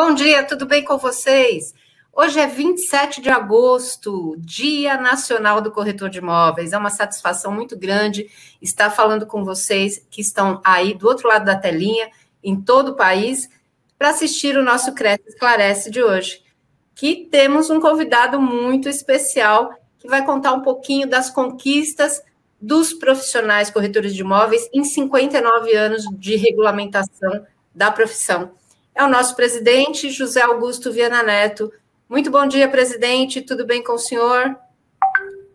[0.00, 1.74] Bom dia, tudo bem com vocês?
[2.12, 6.72] Hoje é 27 de agosto, Dia Nacional do Corretor de Imóveis.
[6.72, 8.30] É uma satisfação muito grande
[8.62, 12.10] estar falando com vocês que estão aí do outro lado da telinha,
[12.44, 13.50] em todo o país,
[13.98, 16.44] para assistir o nosso Cresce Esclarece de hoje.
[16.94, 22.22] Que temos um convidado muito especial que vai contar um pouquinho das conquistas
[22.60, 27.44] dos profissionais corretores de imóveis em 59 anos de regulamentação
[27.74, 28.56] da profissão
[28.98, 31.72] é o nosso presidente, José Augusto Viana Neto.
[32.08, 33.40] Muito bom dia, presidente.
[33.40, 34.56] Tudo bem com o senhor?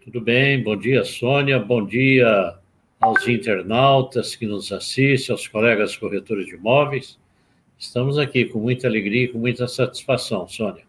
[0.02, 0.63] Tudo bem.
[0.63, 1.59] Bom dia, Sônia.
[1.59, 2.57] Bom dia
[3.02, 7.19] aos internautas que nos assistem, aos colegas corretores de imóveis.
[7.77, 10.85] Estamos aqui com muita alegria e com muita satisfação, Sônia.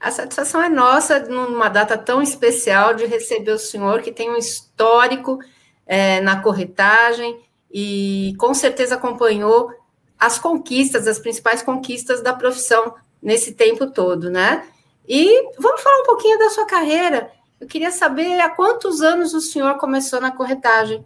[0.00, 4.36] A satisfação é nossa numa data tão especial de receber o senhor, que tem um
[4.36, 5.38] histórico
[5.86, 7.38] é, na corretagem
[7.72, 9.70] e com certeza acompanhou
[10.18, 14.66] as conquistas, as principais conquistas da profissão nesse tempo todo, né?
[15.08, 17.30] E vamos falar um pouquinho da sua carreira.
[17.60, 21.04] Eu queria saber há quantos anos o senhor começou na corretagem?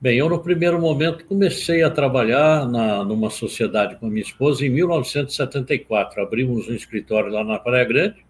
[0.00, 4.64] Bem, eu no primeiro momento comecei a trabalhar na, numa sociedade com a minha esposa
[4.64, 6.22] em 1974.
[6.22, 8.24] Abrimos um escritório lá na Praia Grande,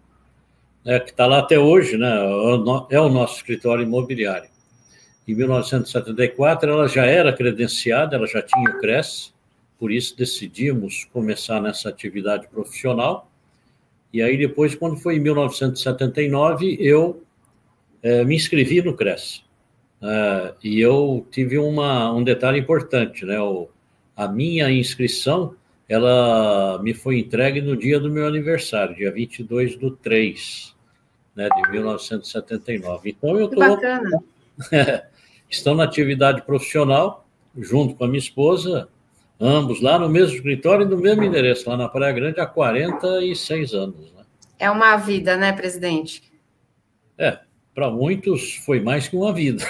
[0.83, 2.13] né, que está lá até hoje, né?
[2.89, 4.50] É o nosso escritório imobiliário.
[5.27, 9.33] Em 1974, ela já era credenciada, ela já tinha o CRES,
[9.79, 13.29] por isso decidimos começar nessa atividade profissional.
[14.13, 17.23] E aí, depois, quando foi em 1979, eu
[18.01, 19.43] é, me inscrevi no CRES.
[20.01, 23.39] É, e eu tive uma, um detalhe importante, né?
[23.39, 23.69] O,
[24.15, 25.55] a minha inscrição,
[25.87, 30.75] ela me foi entregue no dia do meu aniversário, dia 22 do 3,
[31.35, 33.09] né, de 1979.
[33.09, 33.63] Então, eu estou...
[35.51, 38.87] estão na atividade profissional, junto com a minha esposa,
[39.39, 43.73] ambos lá no mesmo escritório e no mesmo endereço, lá na Praia Grande, há 46
[43.73, 44.13] anos.
[44.13, 44.23] Né?
[44.57, 46.23] É uma vida, né, presidente?
[47.17, 47.39] É,
[47.75, 49.67] para muitos foi mais que uma vida.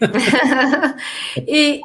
[1.48, 1.80] e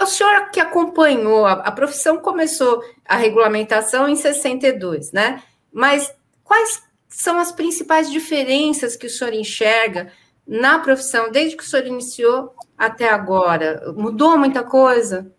[0.00, 5.42] o senhor que acompanhou, a, a profissão começou a regulamentação em 62, né?
[5.72, 10.10] Mas quais são as principais diferenças que o senhor enxerga
[10.48, 13.92] na profissão desde que o senhor iniciou até agora?
[13.94, 15.30] Mudou muita coisa?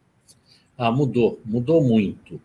[0.78, 2.40] Ah, mudou, mudou muito.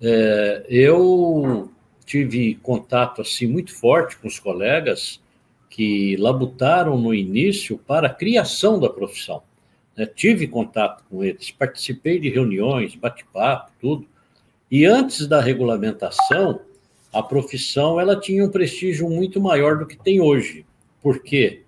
[0.00, 1.68] É, eu
[2.06, 5.20] tive contato assim muito forte com os colegas
[5.68, 9.42] que labutaram no início para a criação da profissão.
[9.96, 10.06] Né?
[10.06, 14.06] Tive contato com eles, participei de reuniões, bate-papo, tudo.
[14.70, 16.60] E antes da regulamentação,
[17.12, 20.64] a profissão ela tinha um prestígio muito maior do que tem hoje.
[21.02, 21.63] Por quê?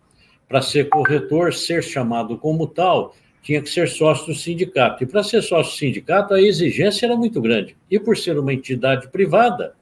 [0.48, 5.04] Para ser corretor, ser chamado como tal, tinha que ser sócio do sindicato.
[5.04, 7.76] E para ser sócio do sindicato, a exigência era muito grande.
[7.90, 9.74] E por ser uma entidade privada,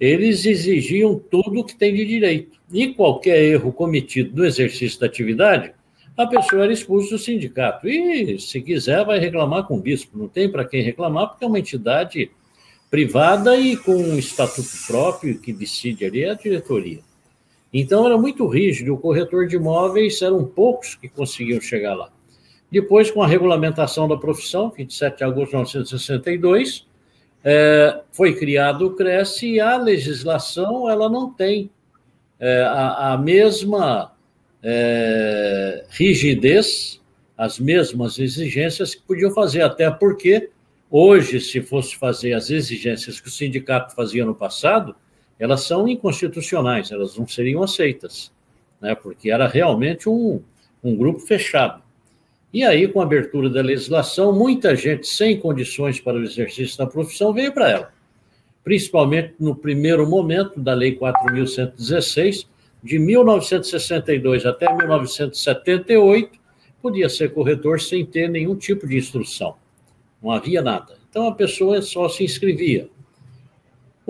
[0.00, 2.58] eles exigiam tudo o que tem de direito.
[2.72, 5.72] E qualquer erro cometido no exercício da atividade,
[6.16, 7.88] a pessoa era expulsa do sindicato.
[7.88, 10.18] E, se quiser, vai reclamar com o bispo.
[10.18, 12.30] Não tem para quem reclamar, porque é uma entidade
[12.90, 17.00] privada e com um estatuto próprio que decide ali é a diretoria.
[17.72, 22.10] Então era muito rígido, o corretor de imóveis eram poucos que conseguiam chegar lá.
[22.70, 26.86] Depois, com a regulamentação da profissão, 27 de agosto de 1962,
[27.44, 31.70] é, foi criado o CRES e a legislação ela não tem
[32.38, 34.12] é, a, a, mesma
[34.62, 37.00] é, rigidez,
[37.36, 40.50] as mesmas exigências que podiam fazer, até porque
[40.90, 44.94] hoje, se fosse fazer as exigências que o sindicato fazia no passado,
[45.38, 48.32] elas são inconstitucionais, elas não seriam aceitas,
[48.80, 50.40] né, porque era realmente um,
[50.82, 51.82] um grupo fechado.
[52.52, 56.86] E aí, com a abertura da legislação, muita gente sem condições para o exercício da
[56.86, 57.92] profissão veio para ela,
[58.62, 62.46] principalmente no primeiro momento da Lei 4.116,
[62.82, 66.38] de 1962 até 1978,
[66.82, 69.54] podia ser corretor sem ter nenhum tipo de instrução,
[70.20, 70.98] não havia nada.
[71.08, 72.88] Então a pessoa só se inscrevia.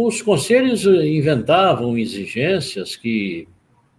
[0.04, 3.46] Os conselhos inventavam exigências que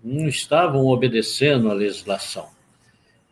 [0.04, 2.48] não estavam obedecendo à legislação.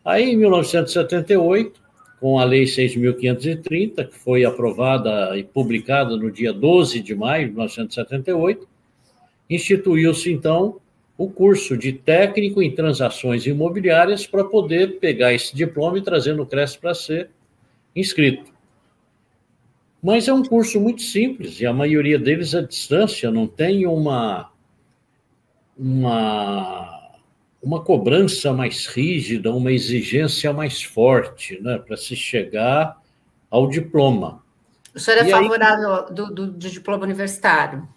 [0.05, 1.81] Aí, em 1978,
[2.21, 7.51] com a Lei 6.530, que foi aprovada e publicada no dia 12 de maio de
[7.51, 8.65] 1978,
[9.49, 10.79] instituiu-se, então,
[11.17, 16.45] o curso de técnico em transações imobiliárias para poder pegar esse diploma e trazer no
[16.45, 17.29] CRES para ser
[17.93, 18.50] inscrito.
[20.01, 24.51] Mas é um curso muito simples e a maioria deles à distância, não tem uma,
[25.77, 27.11] uma,
[27.61, 32.99] uma cobrança mais rígida, uma exigência mais forte né, para se chegar
[33.49, 34.41] ao diploma.
[34.95, 36.13] O senhor é e favorável aí...
[36.13, 37.87] do, do, do diploma universitário?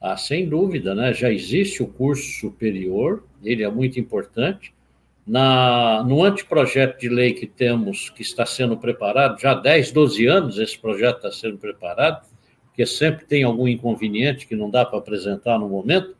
[0.00, 1.14] Ah, sem dúvida, né?
[1.14, 4.75] Já existe o curso superior, ele é muito importante.
[5.26, 10.26] Na, no anteprojeto de lei que temos, que está sendo preparado, já há 10, 12
[10.26, 12.24] anos esse projeto está sendo preparado,
[12.66, 16.14] porque sempre tem algum inconveniente que não dá para apresentar no momento,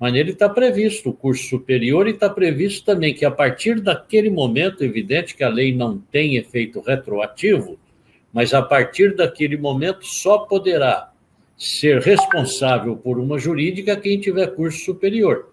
[0.00, 4.30] mas nele está previsto o curso superior e está previsto também que a partir daquele
[4.30, 7.78] momento, evidente que a lei não tem efeito retroativo,
[8.32, 11.12] mas a partir daquele momento só poderá
[11.56, 15.47] ser responsável por uma jurídica quem tiver curso superior.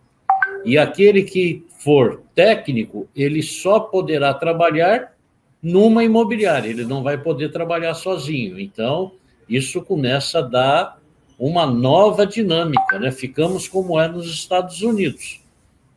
[0.66, 5.16] E aquele que for técnico, ele só poderá trabalhar
[5.62, 8.60] numa imobiliária, ele não vai poder trabalhar sozinho.
[8.60, 9.14] Então,
[9.48, 11.00] isso começa a dar
[11.38, 13.12] uma nova dinâmica, né?
[13.12, 15.42] Ficamos como é nos Estados Unidos.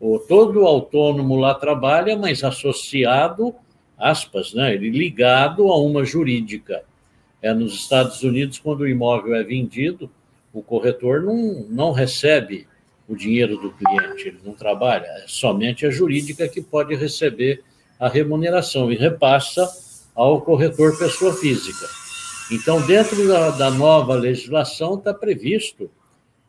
[0.01, 3.55] O, todo autônomo lá trabalha, mas associado,
[3.97, 4.75] aspas, né?
[4.75, 6.83] Ele ligado a uma jurídica.
[7.41, 10.11] É nos Estados Unidos, quando o imóvel é vendido,
[10.53, 12.67] o corretor não, não recebe
[13.09, 17.65] o dinheiro do cliente, ele não trabalha, é somente a jurídica que pode receber
[17.99, 19.67] a remuneração e repassa
[20.15, 21.87] ao corretor pessoa física.
[22.51, 25.91] Então, dentro da, da nova legislação está previsto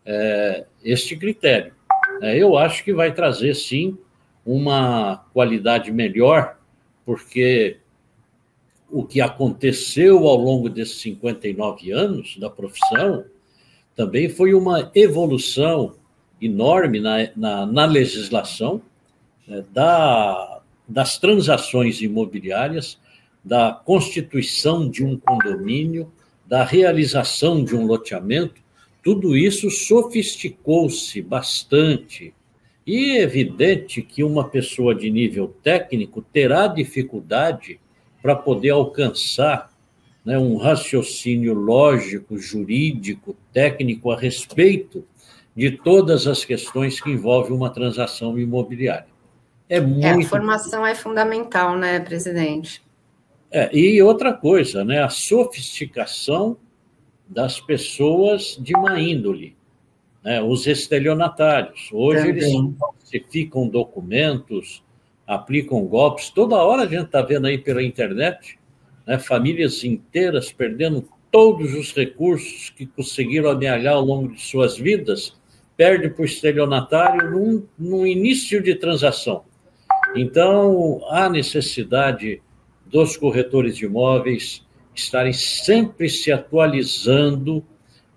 [0.06, 1.74] é, este critério.
[2.22, 3.98] É, eu acho que vai trazer, sim,
[4.46, 6.58] uma qualidade melhor,
[7.06, 7.78] porque
[8.90, 13.24] o que aconteceu ao longo desses 59 anos da profissão
[13.96, 15.99] também foi uma evolução
[16.42, 18.82] enorme na, na, na legislação
[19.48, 22.98] né, da, das transações imobiliárias,
[23.44, 26.12] da constituição de um condomínio,
[26.46, 28.62] da realização de um loteamento,
[29.04, 32.34] tudo isso sofisticou-se bastante.
[32.86, 37.80] E é evidente que uma pessoa de nível técnico terá dificuldade
[38.22, 39.72] para poder alcançar
[40.26, 45.06] né, um raciocínio lógico, jurídico, técnico a respeito
[45.60, 49.08] de todas as questões que envolvem uma transação imobiliária.
[49.68, 50.06] É muito.
[50.06, 52.82] É, a formação é fundamental, né, presidente?
[53.52, 56.56] É, e outra coisa, né, a sofisticação
[57.28, 59.58] das pessoas de má índole,
[60.24, 61.90] né, os estelionatários.
[61.92, 62.38] Hoje Também.
[62.38, 64.82] eles falsificam documentos,
[65.28, 66.30] aplicam golpes.
[66.30, 68.58] Toda hora a gente está vendo aí pela internet
[69.06, 75.39] né, famílias inteiras perdendo todos os recursos que conseguiram amealhar ao longo de suas vidas,
[75.80, 79.46] perde para o estelionatário num, num início de transação.
[80.14, 82.42] Então, há necessidade
[82.86, 84.62] dos corretores de imóveis
[84.94, 87.66] estarem sempre se atualizando,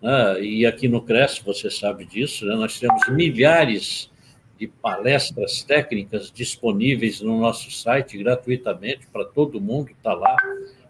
[0.03, 0.43] né?
[0.43, 2.57] e aqui no CRES, você sabe disso, né?
[2.57, 4.11] nós temos milhares
[4.59, 10.37] de palestras técnicas disponíveis no nosso site gratuitamente para todo mundo, está lá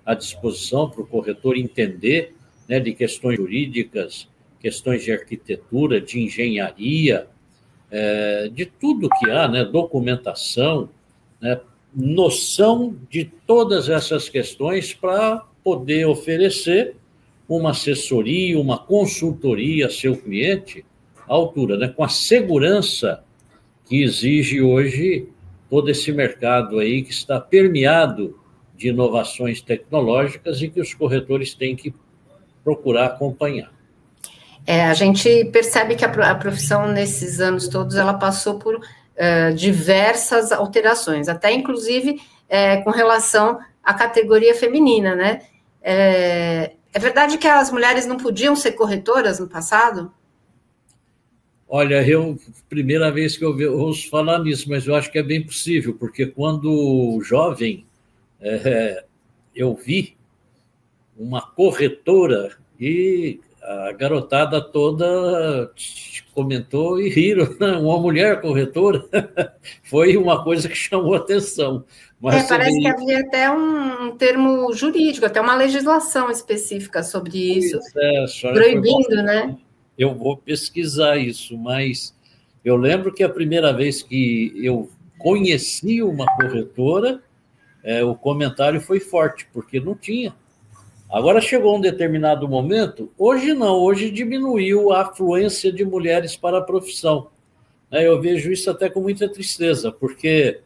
[0.07, 2.35] à disposição para o corretor entender
[2.67, 4.27] né, de questões jurídicas,
[4.63, 7.27] questões de arquitetura, de engenharia,
[7.91, 10.89] é, de tudo que há, né, documentação,
[11.41, 11.61] né,
[11.95, 16.97] noção de todas essas questões para poder oferecer
[17.49, 20.85] uma assessoria, uma consultoria a seu cliente
[21.29, 23.23] à altura, né, com a segurança
[23.85, 25.29] que exige hoje
[25.69, 28.39] todo esse mercado aí que está permeado
[28.77, 31.93] de inovações tecnológicas e que os corretores têm que
[32.63, 33.72] procurar acompanhar.
[34.67, 40.53] É, a gente percebe que a, profissão nesses anos todos ela passou por uh, diversas
[40.53, 45.43] alterações, até inclusive é, com relação à categoria feminina, né?
[45.83, 50.13] É, é verdade que as mulheres não podiam ser corretoras no passado?
[51.67, 52.39] Olha, eu
[52.69, 56.27] primeira vez que eu ouço falar nisso, mas eu acho que é bem possível, porque
[56.27, 57.87] quando jovem
[58.39, 59.03] é,
[59.55, 60.15] eu vi
[61.17, 65.71] uma corretora e a garotada toda
[66.35, 67.49] comentou e riram.
[67.61, 67.73] Né?
[67.79, 69.05] Uma mulher corretora
[69.85, 71.85] foi uma coisa que chamou atenção.
[72.21, 77.79] Mas é, parece que havia até um termo jurídico, até uma legislação específica sobre isso,
[77.97, 79.57] é, proibindo, né?
[79.99, 82.15] eu vou pesquisar isso, mas
[82.65, 84.89] eu lembro que a primeira vez que eu
[85.19, 87.21] conheci uma corretora,
[87.83, 90.35] é, o comentário foi forte, porque não tinha.
[91.13, 96.63] Agora chegou um determinado momento, hoje não, hoje diminuiu a afluência de mulheres para a
[96.63, 97.29] profissão.
[97.91, 100.61] É, eu vejo isso até com muita tristeza, porque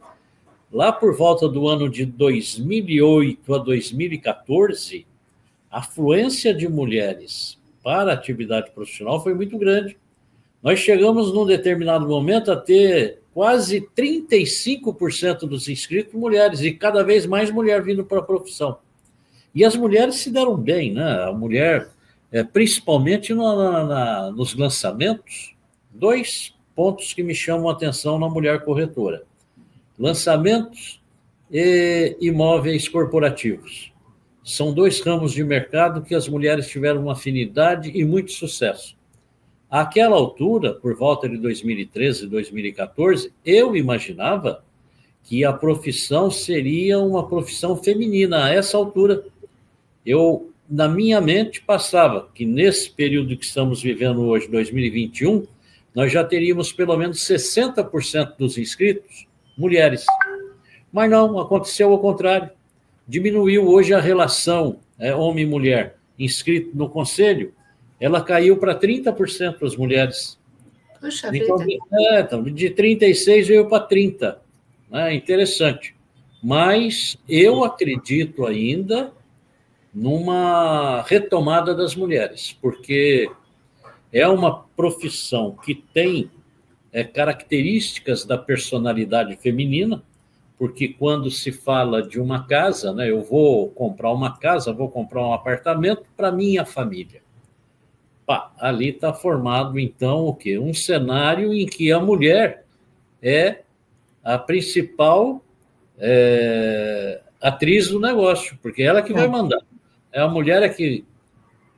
[0.71, 5.05] lá por volta do ano de 2008 a 2014,
[5.69, 9.97] a afluência de mulheres para a atividade profissional foi muito grande.
[10.63, 17.25] Nós chegamos num determinado momento a ter quase 35% dos inscritos mulheres e cada vez
[17.25, 18.77] mais mulher vindo para a profissão.
[19.53, 21.23] E as mulheres se deram bem, né?
[21.23, 21.89] A mulher,
[22.31, 25.55] é, principalmente no, na, na, nos lançamentos,
[25.89, 29.23] dois pontos que me chamam a atenção na mulher corretora:
[29.97, 31.01] lançamentos
[31.51, 33.91] e imóveis corporativos.
[34.43, 38.95] São dois ramos de mercado que as mulheres tiveram uma afinidade e muito sucesso.
[39.69, 44.63] Àquela altura, por volta de 2013, 2014, eu imaginava
[45.23, 49.25] que a profissão seria uma profissão feminina a essa altura.
[50.07, 55.45] Eu, na minha mente, passava que nesse período que estamos vivendo hoje, 2021,
[55.93, 60.05] nós já teríamos pelo menos 60% dos inscritos mulheres.
[60.93, 62.49] Mas não, aconteceu ao contrário.
[63.05, 67.53] Diminuiu hoje a relação é, homem-mulher inscrito no conselho,
[67.99, 70.39] ela caiu para 30% as mulheres.
[71.01, 71.83] Puxa então, vida.
[71.91, 74.41] É, então, de 36 veio para 30.
[74.91, 75.95] É interessante.
[76.41, 79.11] Mas eu acredito ainda
[79.97, 83.27] numa retomada das mulheres, porque
[84.13, 86.29] é uma profissão que tem
[86.93, 90.03] é, características da personalidade feminina,
[90.55, 95.25] porque quando se fala de uma casa, né, eu vou comprar uma casa, vou comprar
[95.25, 97.23] um apartamento para minha família.
[98.23, 100.59] Pá, ali está formado então o quê?
[100.59, 102.65] Um cenário em que a mulher
[103.19, 103.61] é
[104.23, 105.41] a principal
[105.97, 109.27] é, atriz do negócio, porque é ela que vai é.
[109.27, 109.61] mandar.
[110.11, 111.05] É a mulher é que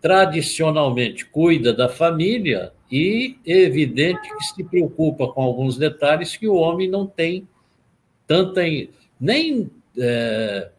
[0.01, 6.55] tradicionalmente cuida da família e é evidente que se preocupa com alguns detalhes que o
[6.55, 7.47] homem não tem
[8.25, 8.61] tanta
[9.19, 10.69] nem é,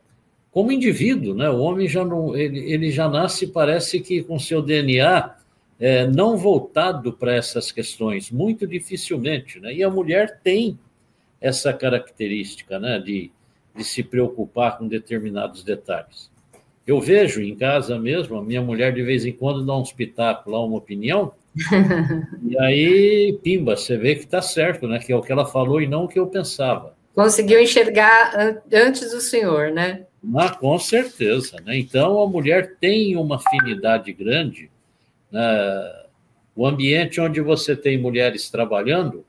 [0.50, 1.50] como indivíduo, né?
[1.50, 5.36] O homem já não ele, ele já nasce parece que com seu DNA
[5.78, 9.72] é, não voltado para essas questões, muito dificilmente, né?
[9.72, 10.78] E a mulher tem
[11.40, 13.30] essa característica né, de,
[13.74, 16.30] de se preocupar com determinados detalhes.
[16.90, 20.56] Eu vejo em casa mesmo, a minha mulher de vez em quando dá um espetáculo
[20.56, 21.32] lá, uma opinião,
[22.42, 24.98] e aí, pimba, você vê que está certo, né?
[24.98, 26.96] Que é o que ela falou e não o que eu pensava.
[27.14, 30.04] Conseguiu enxergar antes do senhor, né?
[30.34, 31.78] Ah, com certeza, né?
[31.78, 34.68] Então a mulher tem uma afinidade grande.
[35.30, 35.92] Né?
[36.56, 39.24] O ambiente onde você tem mulheres trabalhando,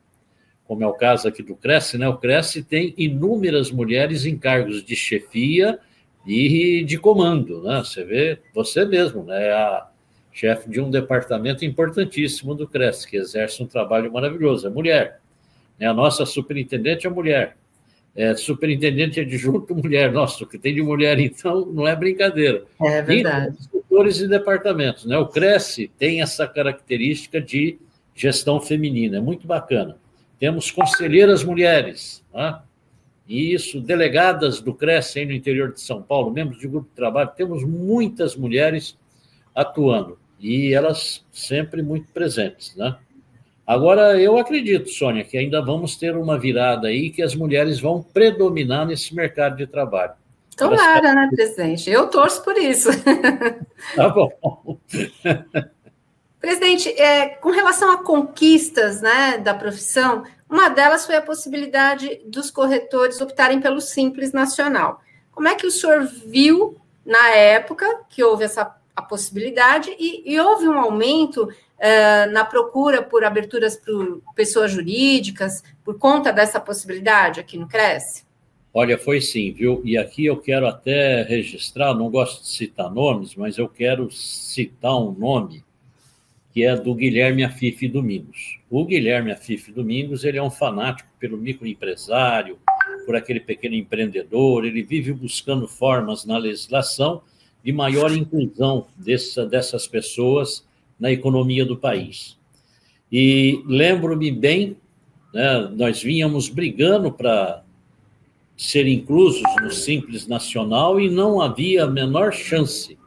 [0.66, 2.08] como é o caso aqui do Cresce, né?
[2.08, 5.80] O Cresce tem inúmeras mulheres em cargos de chefia
[6.26, 7.80] e de comando, né?
[7.80, 9.52] Você vê, você mesmo, né?
[9.52, 9.88] A
[10.32, 15.20] chefe de um departamento importantíssimo do Cresce, que exerce um trabalho maravilhoso, é mulher.
[15.78, 15.88] Né?
[15.88, 17.58] A nossa superintendente é mulher.
[18.16, 20.12] É, superintendente adjunto mulher.
[20.12, 22.66] Nossa, o que tem de mulher, então, não é brincadeira.
[22.82, 23.58] É verdade.
[23.60, 25.18] E setores e departamentos, né?
[25.18, 27.78] O Cresce tem essa característica de
[28.16, 29.98] gestão feminina, é muito bacana.
[30.40, 32.60] Temos conselheiras mulheres, né?
[33.32, 37.64] Isso, delegadas do Cresce no interior de São Paulo, membros de grupo de trabalho, temos
[37.64, 38.98] muitas mulheres
[39.56, 42.98] atuando e elas sempre muito presentes, né?
[43.66, 48.02] Agora, eu acredito, Sônia, que ainda vamos ter uma virada aí que as mulheres vão
[48.02, 50.14] predominar nesse mercado de trabalho.
[50.58, 51.90] Tomara, né, presidente?
[51.90, 52.90] Eu torço por isso.
[53.96, 54.32] Tá bom.
[56.40, 62.52] Presidente, é, com relação a conquistas né, da profissão, uma delas foi a possibilidade dos
[62.52, 65.02] corretores optarem pelo Simples Nacional.
[65.32, 70.38] Como é que o senhor viu na época que houve essa a possibilidade e, e
[70.38, 73.94] houve um aumento uh, na procura por aberturas para
[74.36, 78.26] pessoas jurídicas por conta dessa possibilidade aqui no Cresce?
[78.74, 79.82] Olha, foi sim, viu?
[79.86, 84.98] E aqui eu quero até registrar, não gosto de citar nomes, mas eu quero citar
[84.98, 85.64] um nome
[86.54, 88.60] que é do Guilherme Afife Domingos.
[88.70, 92.58] O Guilherme Afife Domingos, ele é um fanático pelo microempresário,
[93.06, 97.22] por aquele pequeno empreendedor, ele vive buscando formas na legislação
[97.64, 100.66] de maior inclusão dessa, dessas pessoas
[101.00, 102.38] na economia do país.
[103.12, 104.78] E lembro-me bem,
[105.34, 107.64] né, nós vínhamos brigando para
[108.56, 112.98] ser inclusos no Simples Nacional e não havia a menor chance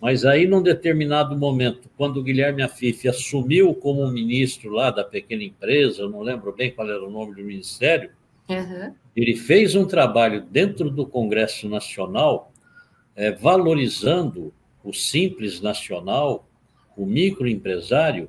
[0.00, 5.42] mas aí, num determinado momento, quando o Guilherme Afif assumiu como ministro lá da pequena
[5.42, 8.10] empresa, não lembro bem qual era o nome do ministério,
[8.48, 8.94] uhum.
[9.16, 12.52] ele fez um trabalho dentro do Congresso Nacional,
[13.16, 16.46] é, valorizando o simples nacional,
[16.96, 18.28] o microempresário,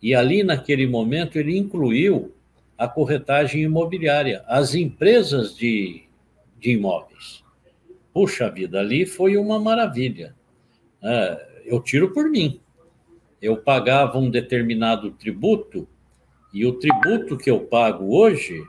[0.00, 2.32] e ali, naquele momento, ele incluiu
[2.76, 6.02] a corretagem imobiliária, as empresas de,
[6.58, 7.44] de imóveis.
[8.12, 10.34] Puxa vida, ali foi uma maravilha.
[11.02, 12.60] É, eu tiro por mim.
[13.40, 15.88] Eu pagava um determinado tributo,
[16.52, 18.62] e o tributo que eu pago hoje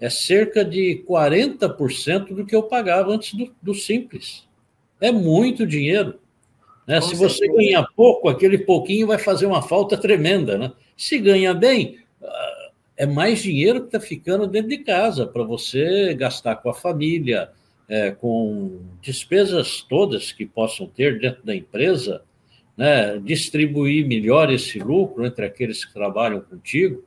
[0.00, 4.48] é cerca de 40% do que eu pagava antes do, do Simples.
[5.00, 6.18] É muito dinheiro.
[6.86, 7.00] Né?
[7.00, 10.58] Se você ganha pouco, aquele pouquinho vai fazer uma falta tremenda.
[10.58, 10.72] Né?
[10.96, 16.12] Se ganha bem, ah, é mais dinheiro que está ficando dentro de casa para você
[16.14, 17.50] gastar com a família,
[17.88, 22.22] é, com despesas todas que possam ter dentro da empresa,
[22.76, 23.18] né?
[23.18, 27.04] distribuir melhor esse lucro entre aqueles que trabalham contigo.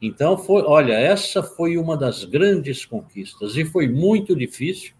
[0.00, 4.92] Então, foi, olha, essa foi uma das grandes conquistas e foi muito difícil,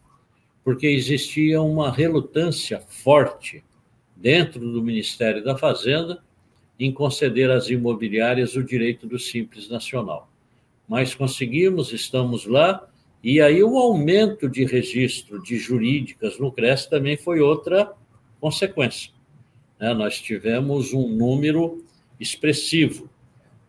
[0.62, 3.62] porque existia uma relutância forte
[4.16, 6.22] dentro do Ministério da Fazenda
[6.78, 10.28] em conceder às imobiliárias o direito do Simples Nacional.
[10.88, 12.88] Mas conseguimos, estamos lá,
[13.24, 17.90] e aí o aumento de registro de jurídicas no CRES também foi outra
[18.38, 19.10] consequência.
[19.80, 19.94] Né?
[19.94, 21.82] Nós tivemos um número
[22.20, 23.08] expressivo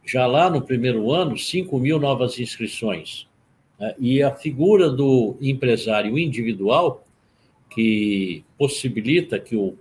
[0.05, 3.29] já lá no primeiro ano, 5 mil novas inscrições.
[3.79, 3.95] Né?
[3.97, 7.07] E a figura do empresário individual,
[7.69, 9.77] que possibilita que o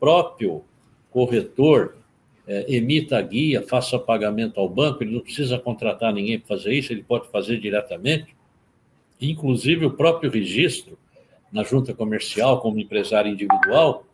[0.00, 0.64] próprio
[1.10, 1.98] corretor
[2.46, 6.72] é, emita a guia, faça pagamento ao banco, ele não precisa contratar ninguém para fazer
[6.72, 8.37] isso, ele pode fazer diretamente.
[9.20, 10.98] Inclusive, o próprio registro
[11.52, 14.06] na junta comercial como empresário individual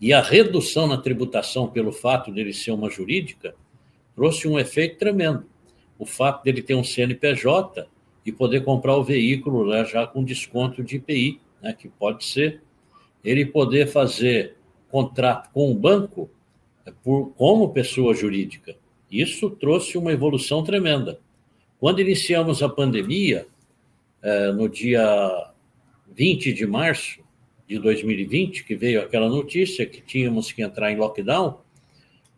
[0.00, 3.54] e a redução na tributação pelo fato dele ser uma jurídica
[4.14, 5.44] trouxe um efeito tremendo.
[5.98, 7.86] O fato dele ter um CNPJ
[8.24, 12.60] e poder comprar o veículo né, já com desconto de IPI, né, que pode ser
[13.24, 14.56] ele poder fazer
[14.90, 16.28] contrato com o banco
[16.84, 18.76] é, por, como pessoa jurídica.
[19.10, 21.20] Isso trouxe uma evolução tremenda.
[21.82, 23.44] Quando iniciamos a pandemia,
[24.22, 25.50] é, no dia
[26.14, 27.20] 20 de março
[27.66, 31.58] de 2020, que veio aquela notícia que tínhamos que entrar em lockdown,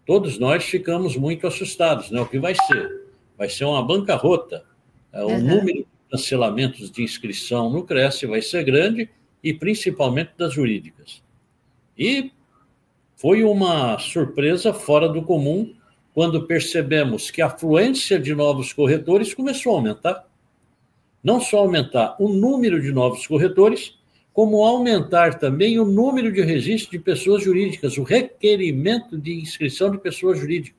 [0.06, 2.22] todos nós ficamos muito assustados, né?
[2.22, 3.02] O que vai ser?
[3.36, 4.64] Vai ser uma bancarrota.
[5.12, 5.40] É, o uhum.
[5.42, 9.10] número de cancelamentos de inscrição no Cresce vai ser grande
[9.42, 11.22] e principalmente das jurídicas.
[11.98, 12.33] E
[13.14, 15.73] foi uma surpresa fora do comum
[16.14, 20.24] quando percebemos que a afluência de novos corretores começou a aumentar.
[21.22, 23.98] Não só aumentar o número de novos corretores,
[24.33, 29.98] como aumentar também o número de registros de pessoas jurídicas, o requerimento de inscrição de
[29.98, 30.79] pessoas jurídicas.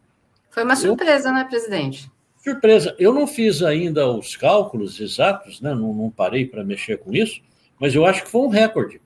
[0.50, 2.10] Foi uma surpresa, Eu, né, presidente?
[2.42, 2.96] Surpresa.
[2.98, 5.74] Eu não fiz ainda os cálculos exatos, né?
[5.74, 7.42] não, não parei para mexer com isso,
[7.80, 9.02] mas eu acho que foi um recorde.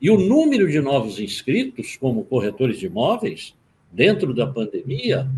[0.00, 3.54] E o número de novos inscritos como corretores de imóveis,
[3.90, 5.28] dentro da pandemia,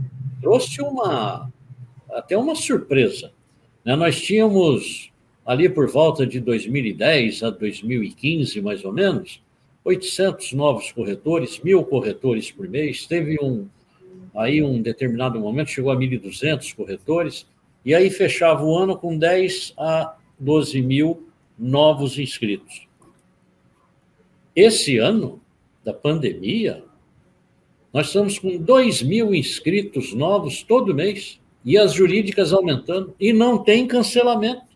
[0.40, 1.50] trouxe uma
[2.11, 3.33] até uma surpresa.
[3.85, 3.94] Né?
[3.96, 5.11] Nós tínhamos
[5.44, 9.42] ali por volta de 2010 a 2015, mais ou menos,
[9.85, 13.07] 800 novos corretores, mil corretores por mês.
[13.07, 13.68] Teve um
[14.35, 17.46] aí um determinado momento chegou a 1.200 corretores
[17.85, 22.87] e aí fechava o ano com 10 a 12 mil novos inscritos.
[24.55, 25.40] Esse ano
[25.85, 26.85] da pandemia,
[27.92, 33.59] nós estamos com 2 mil inscritos novos todo mês e as jurídicas aumentando e não
[33.59, 34.70] tem cancelamento.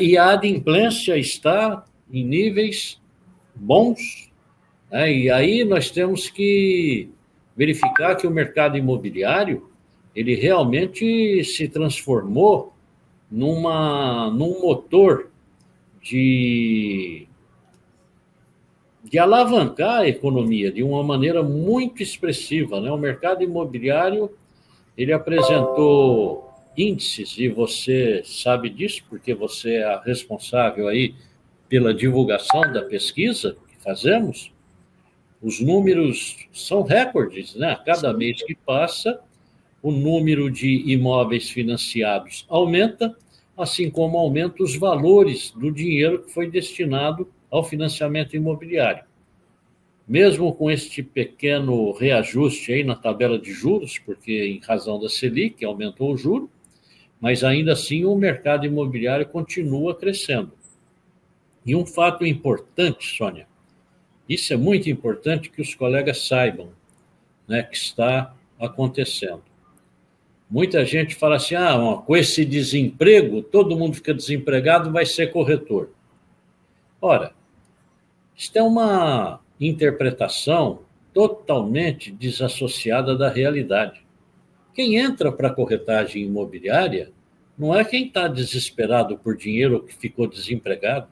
[0.00, 3.00] E a adimplência está em níveis
[3.54, 4.30] bons.
[4.90, 5.12] Né?
[5.12, 7.08] E aí nós temos que
[7.56, 9.70] verificar que o mercado imobiliário
[10.14, 12.74] ele realmente se transformou
[13.30, 15.30] numa, num motor
[16.02, 17.25] de,
[19.08, 22.80] de alavancar a economia de uma maneira muito expressiva.
[22.80, 22.90] Né?
[22.90, 24.30] O mercado imobiliário
[24.98, 31.14] ele apresentou índices, e você sabe disso, porque você é a responsável aí
[31.68, 34.52] pela divulgação da pesquisa que fazemos,
[35.40, 37.72] os números são recordes, né?
[37.72, 39.20] A cada mês que passa,
[39.82, 43.16] o número de imóveis financiados aumenta,
[43.56, 49.04] assim como aumenta os valores do dinheiro que foi destinado ao financiamento imobiliário.
[50.06, 55.64] Mesmo com este pequeno reajuste aí na tabela de juros, porque em razão da Selic
[55.64, 56.50] aumentou o juro,
[57.20, 60.52] mas ainda assim o mercado imobiliário continua crescendo.
[61.64, 63.48] E um fato importante, Sônia,
[64.28, 66.70] isso é muito importante que os colegas saibam,
[67.48, 69.42] né, que está acontecendo.
[70.48, 75.90] Muita gente fala assim: ah, com esse desemprego, todo mundo fica desempregado, vai ser corretor.
[77.00, 77.35] Ora,
[78.36, 80.80] isso é uma interpretação
[81.12, 84.04] totalmente desassociada da realidade.
[84.74, 87.10] Quem entra para a corretagem imobiliária
[87.58, 91.08] não é quem está desesperado por dinheiro ou que ficou desempregado.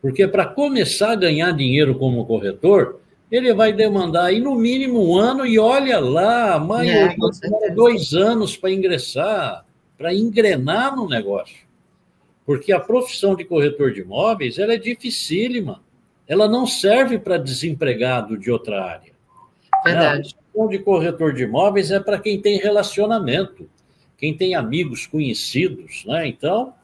[0.00, 5.18] Porque para começar a ganhar dinheiro como corretor, ele vai demandar aí no mínimo um
[5.18, 7.14] ano e olha lá, maioria
[7.64, 9.66] é, dois anos para ingressar,
[9.98, 11.68] para engrenar no negócio.
[12.46, 15.82] Porque a profissão de corretor de imóveis ela é dificílima.
[16.28, 19.12] Ela não serve para desempregado de outra área.
[19.82, 20.36] Verdade.
[20.54, 23.68] Não, de corretor de imóveis é para quem tem relacionamento,
[24.16, 26.26] quem tem amigos conhecidos, né?
[26.26, 26.74] Então,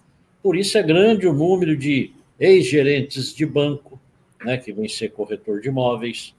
[0.43, 4.01] por isso é grande o número de ex-gerentes de banco,
[4.45, 6.35] né, que vêm ser corretor de imóveis,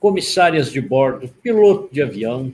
[0.00, 2.52] comissárias de bordo, piloto de avião,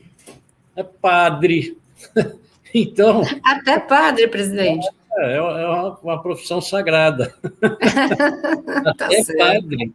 [0.75, 1.79] é padre.
[2.75, 3.23] então.
[3.43, 4.87] Até padre, presidente.
[5.19, 7.35] É, é uma, uma profissão sagrada.
[8.97, 9.39] tá é certo.
[9.39, 9.93] padre.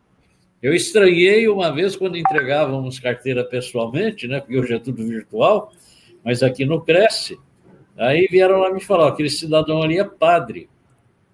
[0.62, 4.40] Eu estranhei uma vez quando entregávamos carteira pessoalmente, né?
[4.40, 5.72] Porque hoje é tudo virtual,
[6.24, 7.40] mas aqui no Cresce.
[7.98, 10.70] Aí vieram lá me falar: aquele cidadão ali é padre.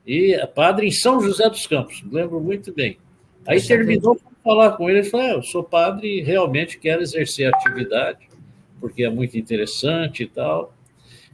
[0.06, 2.98] E é padre em São José dos Campos, lembro muito bem.
[3.46, 7.02] Aí terminou de falar com ele, ele falou: ah, eu sou padre e realmente quero
[7.02, 8.30] exercer a atividade,
[8.80, 10.74] porque é muito interessante e tal.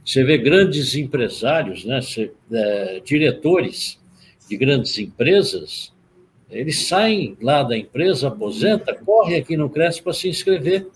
[0.04, 3.98] Você vê grandes empresários, né, você, é, diretores
[4.48, 5.92] de grandes empresas,
[6.50, 10.86] eles saem lá da empresa, aposenta, corre aqui no Cresce para se inscrever.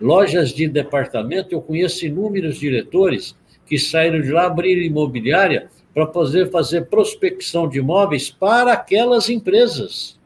[0.00, 3.34] Lojas de departamento, eu conheço inúmeros diretores
[3.66, 10.18] que saíram de lá, abriram imobiliária para poder fazer prospecção de imóveis para aquelas empresas.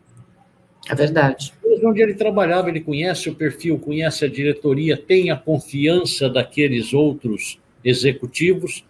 [0.88, 1.52] É verdade.
[1.84, 7.58] Onde ele trabalhava, ele conhece o perfil, conhece a diretoria, tem a confiança daqueles outros
[7.86, 8.84] executivos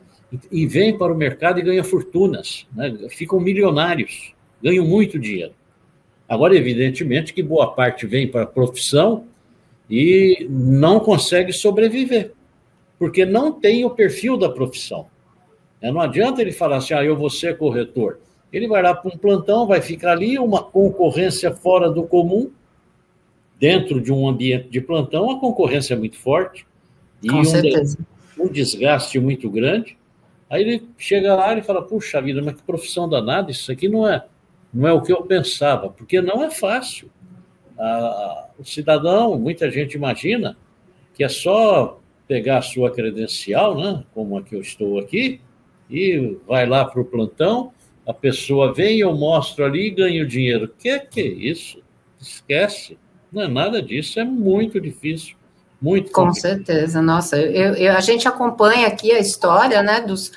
[0.51, 2.97] e vem para o mercado e ganha fortunas, né?
[3.11, 5.53] ficam milionários, ganham muito dinheiro.
[6.29, 9.27] Agora, evidentemente, que boa parte vem para a profissão
[9.89, 12.33] e não consegue sobreviver,
[12.99, 15.07] porque não tem o perfil da profissão.
[15.81, 18.19] É, não adianta ele falar assim, ah, eu vou ser corretor.
[18.53, 22.51] Ele vai lá para um plantão, vai ficar ali, uma concorrência fora do comum,
[23.61, 26.67] dentro de um ambiente de plantão, a concorrência é muito forte.
[27.23, 27.99] E Com um, certeza.
[28.39, 29.97] Um desgaste muito grande.
[30.49, 34.09] Aí ele chega lá e fala, puxa vida, mas que profissão danada, isso aqui não
[34.09, 34.25] é,
[34.73, 37.11] não é o que eu pensava, porque não é fácil.
[37.79, 40.57] Ah, o cidadão, muita gente imagina
[41.15, 45.41] que é só pegar a sua credencial, né, como a que eu estou aqui,
[45.91, 47.73] e vai lá para o plantão,
[48.07, 50.73] a pessoa vem, eu mostro ali e ganho dinheiro.
[50.79, 51.83] Que, que é isso?
[52.21, 52.97] Esquece.
[53.33, 55.37] Não é nada disso, é muito difícil.
[55.87, 56.53] Muito Com complicado.
[56.57, 60.33] certeza, nossa, eu, eu, a gente acompanha aqui a história né, dos,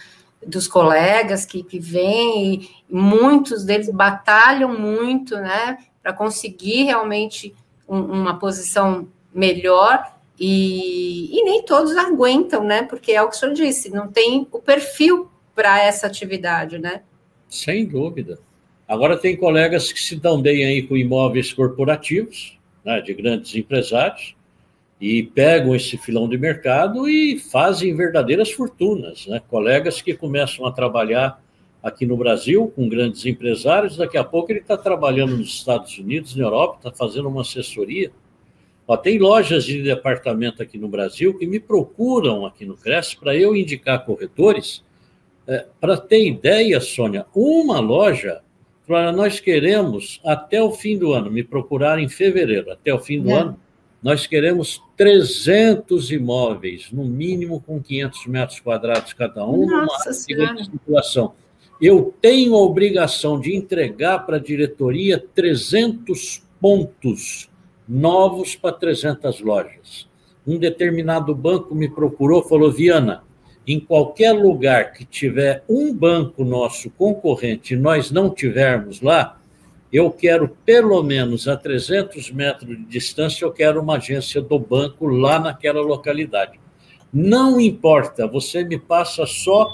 [0.45, 7.55] dos colegas que, que vêm, e muitos deles batalham muito né, para conseguir realmente
[7.87, 10.05] um, uma posição melhor,
[10.39, 12.83] e, e, nem todos aguentam, né?
[12.83, 17.01] Porque é o que o senhor disse, não tem o perfil para essa atividade, né?
[17.49, 18.39] Sem dúvida.
[18.87, 24.33] Agora tem colegas que se dão bem aí com imóveis corporativos, né, de grandes empresários,
[24.99, 29.41] e pegam esse filão de mercado e fazem verdadeiras fortunas, né?
[29.47, 31.41] Colegas que começam a trabalhar
[31.81, 36.35] aqui no Brasil com grandes empresários, daqui a pouco ele está trabalhando nos Estados Unidos,
[36.35, 38.11] na Europa, está fazendo uma assessoria.
[38.85, 43.35] Ó, tem lojas de departamento aqui no Brasil que me procuram aqui no Cresce para
[43.35, 44.83] eu indicar corretores
[45.49, 48.39] é, Para ter ideia, Sônia, uma loja,
[49.15, 53.31] nós queremos, até o fim do ano, me procurar em fevereiro, até o fim do
[53.31, 53.33] é.
[53.33, 53.59] ano,
[54.01, 61.33] nós queremos 300 imóveis, no mínimo com 500 metros quadrados cada um, Nossa numa situação.
[61.81, 67.49] Eu tenho a obrigação de entregar para a diretoria 300 pontos
[67.87, 70.07] novos para 300 lojas.
[70.45, 73.23] Um determinado banco me procurou, falou: Viana,
[73.65, 79.39] em qualquer lugar que tiver um banco nosso concorrente e nós não tivermos lá,
[79.91, 85.07] eu quero pelo menos a 300 metros de distância, eu quero uma agência do banco
[85.07, 86.59] lá naquela localidade.
[87.11, 89.67] Não importa, você me passa só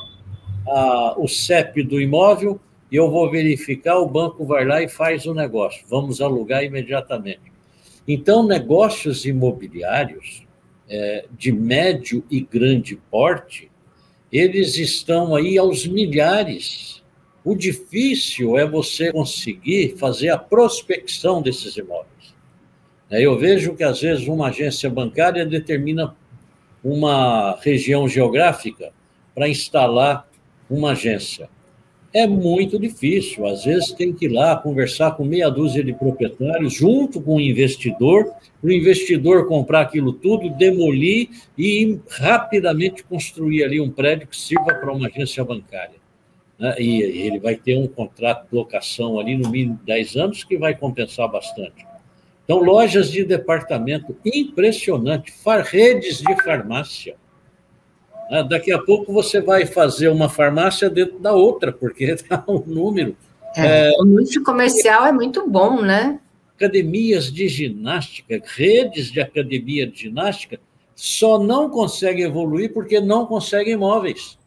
[0.68, 2.60] a, o CEP do imóvel
[2.92, 5.84] e eu vou verificar, o banco vai lá e faz o negócio.
[5.90, 7.52] Vamos alugar imediatamente.
[8.08, 10.46] Então, negócios imobiliários
[10.88, 13.72] é, de médio e grande porte,
[14.32, 17.04] eles estão aí aos milhares.
[17.46, 22.36] O difícil é você conseguir fazer a prospecção desses imóveis.
[23.10, 26.16] É, eu vejo que, às vezes, uma agência bancária determina
[26.84, 28.92] uma região geográfica
[29.34, 30.28] para instalar
[30.70, 31.48] uma agência
[32.16, 33.46] é muito difícil.
[33.46, 37.42] Às vezes tem que ir lá conversar com meia dúzia de proprietários, junto com o
[37.42, 38.32] investidor,
[38.62, 41.28] para o investidor comprar aquilo tudo, demolir
[41.58, 46.05] e rapidamente construir ali um prédio que sirva para uma agência bancária.
[46.60, 46.76] Né?
[46.80, 50.76] E ele vai ter um contrato de locação ali no mínimo 10 anos que vai
[50.76, 51.86] compensar bastante.
[52.44, 57.16] Então, lojas de departamento impressionante, redes de farmácia.
[58.30, 62.64] Ah, daqui a pouco você vai fazer uma farmácia dentro da outra, porque está um
[62.66, 63.16] número
[63.56, 66.20] É, é, o nicho comercial é muito bom, né?
[66.56, 70.60] Academias de ginástica, redes de academia de ginástica,
[70.96, 74.38] só não conseguem evoluir porque não conseguem imóveis.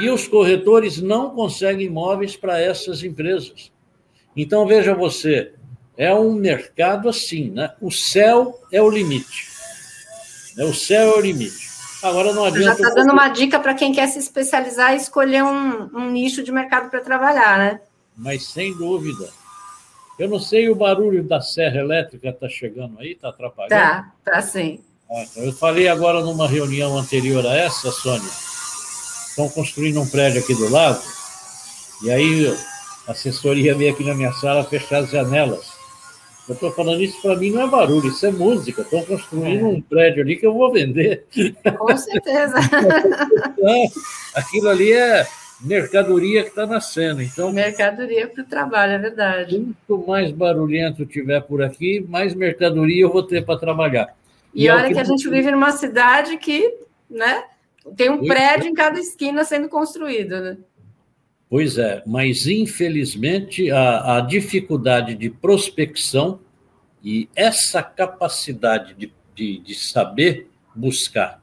[0.00, 3.72] E os corretores não conseguem imóveis para essas empresas.
[4.36, 5.52] Então, veja você,
[5.96, 7.72] é um mercado assim, né?
[7.80, 9.48] O céu é o limite.
[10.56, 10.64] Né?
[10.64, 11.68] O céu é o limite.
[12.02, 12.82] Agora não adianta.
[12.82, 16.42] Já está dando uma dica para quem quer se especializar e escolher um, um nicho
[16.42, 17.80] de mercado para trabalhar, né?
[18.16, 19.28] Mas sem dúvida.
[20.18, 23.70] Eu não sei, o barulho da serra elétrica está chegando aí, está atrapalhando?
[23.70, 24.80] Tá, tá sim.
[25.10, 28.30] Ah, então eu falei agora numa reunião anterior a essa, Sônia,
[29.34, 31.02] estão construindo um prédio aqui do lado,
[32.02, 32.56] e aí
[33.06, 35.74] a assessoria veio aqui na minha sala fechar as janelas.
[36.48, 38.82] Eu estou falando isso para mim não é barulho, isso é música.
[38.82, 39.68] Estão construindo é.
[39.68, 41.24] um prédio ali que eu vou vender.
[41.78, 42.56] Com certeza.
[44.34, 45.26] Aquilo ali é
[45.58, 47.22] mercadoria que está nascendo.
[47.22, 49.74] Então, mercadoria para o trabalho, é verdade.
[49.86, 54.14] Quanto mais barulhento tiver por aqui, mais mercadoria eu vou ter para trabalhar.
[54.54, 56.74] E, e olha é que, que a gente vive numa cidade que
[57.08, 57.42] né,
[57.96, 60.40] tem um prédio em cada esquina sendo construído.
[60.40, 60.58] Né?
[61.48, 66.40] Pois é, mas infelizmente a, a dificuldade de prospecção
[67.02, 71.42] e essa capacidade de, de, de saber buscar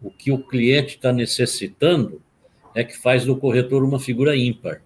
[0.00, 2.22] o que o cliente está necessitando
[2.74, 4.82] é que faz do corretor uma figura ímpar,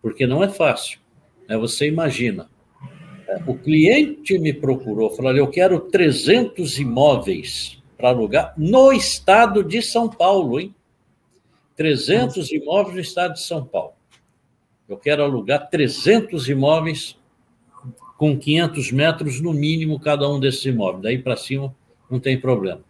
[0.00, 1.00] porque não é fácil.
[1.48, 1.56] Né?
[1.58, 2.48] Você imagina,
[3.28, 9.80] é, o cliente me procurou, falou: eu quero 300 imóveis para alugar no estado de
[9.80, 10.74] São Paulo, hein?
[11.74, 13.94] 300 imóveis no estado de São Paulo.
[14.86, 17.16] Eu quero alugar 300 imóveis
[18.18, 21.02] com 500 metros no mínimo cada um desses imóveis.
[21.02, 21.74] Daí para cima
[22.10, 22.82] não tem problema.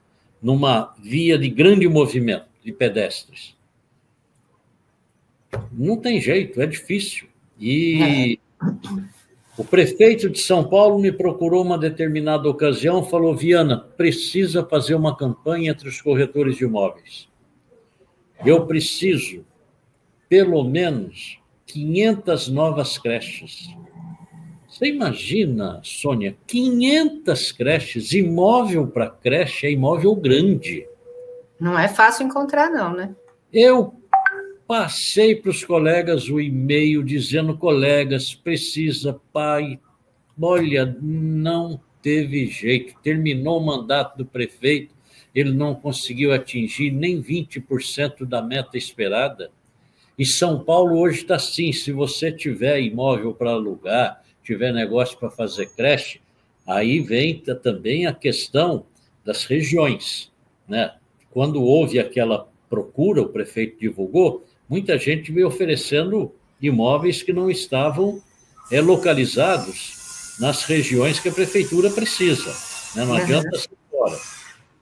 [0.42, 3.54] Numa via de grande movimento de pedestres.
[5.70, 7.28] Não tem jeito, é difícil.
[7.60, 8.40] E
[9.56, 15.16] o prefeito de São Paulo me procurou uma determinada ocasião, falou: Viana, precisa fazer uma
[15.16, 17.28] campanha entre os corretores de imóveis.
[18.44, 19.44] Eu preciso,
[20.28, 23.68] pelo menos, 500 novas creches.
[24.68, 30.84] Você imagina, Sônia, 500 creches, imóvel para creche é imóvel grande.
[31.60, 33.14] Não é fácil encontrar, não, né?
[33.52, 33.94] Eu
[34.66, 39.78] Passei para os colegas o e-mail dizendo: colegas, precisa, pai.
[40.40, 42.94] Olha, não teve jeito.
[43.02, 44.94] Terminou o mandato do prefeito,
[45.34, 49.50] ele não conseguiu atingir nem 20% da meta esperada.
[50.18, 55.30] E São Paulo hoje está assim: se você tiver imóvel para alugar, tiver negócio para
[55.30, 56.20] fazer creche,
[56.66, 58.86] aí vem também a questão
[59.24, 60.32] das regiões.
[60.66, 60.94] Né?
[61.30, 68.22] Quando houve aquela procura, o prefeito divulgou, muita gente veio oferecendo imóveis que não estavam
[68.70, 72.50] é, localizados nas regiões que a prefeitura precisa.
[72.94, 73.04] Né?
[73.04, 73.22] Não uhum.
[73.22, 74.18] adianta ser fora.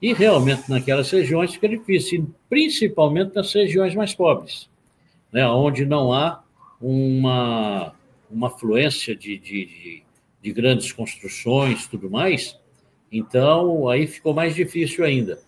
[0.01, 4.69] E realmente naquelas regiões fica difícil, principalmente nas regiões mais pobres,
[5.31, 5.47] né?
[5.47, 6.43] onde não há
[6.81, 7.93] uma,
[8.29, 10.03] uma fluência de, de, de,
[10.41, 12.57] de grandes construções tudo mais.
[13.11, 15.39] Então, aí ficou mais difícil ainda.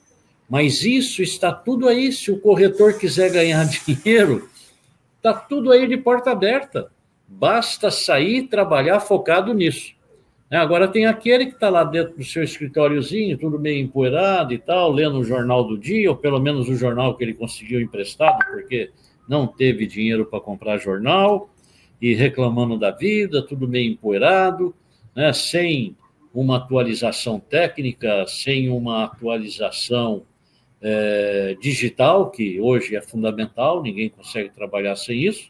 [0.50, 2.12] Mas isso está tudo aí.
[2.12, 4.50] Se o corretor quiser ganhar dinheiro,
[5.18, 6.92] está tudo aí de porta aberta.
[7.28, 9.96] Basta sair e trabalhar focado nisso.
[10.50, 14.60] É, agora tem aquele que está lá dentro do seu escritóriozinho, tudo meio empoeirado e
[14.60, 18.38] tal, lendo o jornal do dia, ou pelo menos o jornal que ele conseguiu emprestado,
[18.52, 18.92] porque
[19.28, 21.50] não teve dinheiro para comprar jornal,
[22.00, 24.76] e reclamando da vida, tudo meio empoeirado,
[25.16, 25.96] né, sem
[26.34, 30.24] uma atualização técnica, sem uma atualização
[30.88, 35.50] é, digital, que hoje é fundamental, ninguém consegue trabalhar sem isso,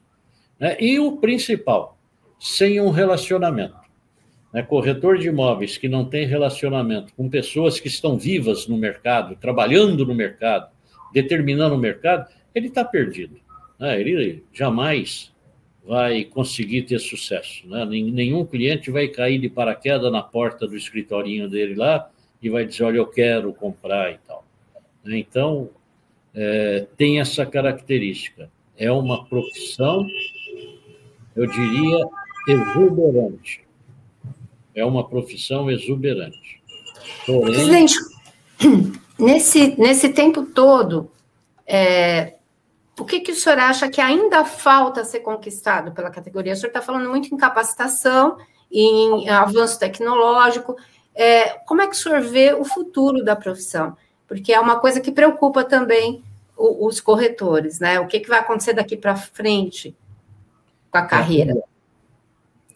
[0.58, 0.78] né?
[0.80, 1.98] e o principal,
[2.40, 3.76] sem um relacionamento.
[4.54, 4.64] Né?
[4.64, 10.06] Corretor de imóveis que não tem relacionamento com pessoas que estão vivas no mercado, trabalhando
[10.06, 10.72] no mercado,
[11.12, 13.36] determinando o mercado, ele está perdido.
[13.78, 14.00] Né?
[14.00, 15.34] Ele jamais
[15.86, 17.68] vai conseguir ter sucesso.
[17.68, 17.84] Né?
[17.84, 22.10] Nenhum cliente vai cair de paraquedas na porta do escritorinho dele lá
[22.42, 24.45] e vai dizer: Olha, eu quero comprar e tal.
[25.06, 25.20] Né?
[25.20, 25.70] Então,
[26.34, 28.50] é, tem essa característica.
[28.78, 30.06] É uma profissão,
[31.36, 32.06] eu diria,
[32.48, 33.64] exuberante.
[34.74, 36.62] É uma profissão exuberante.
[37.26, 37.54] Porém...
[37.54, 37.96] Presidente,
[39.18, 41.10] nesse, nesse tempo todo,
[41.66, 42.36] é,
[43.00, 46.54] o que, que o senhor acha que ainda falta ser conquistado pela categoria?
[46.54, 48.38] O senhor está falando muito em capacitação,
[48.72, 50.76] em avanço tecnológico.
[51.14, 53.96] É, como é que o senhor vê o futuro da profissão?
[54.28, 56.24] Porque é uma coisa que preocupa também
[56.58, 58.00] o, os corretores, né?
[58.00, 59.96] O que, que vai acontecer daqui para frente
[60.92, 61.56] com a carreira?